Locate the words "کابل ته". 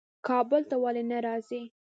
0.27-0.75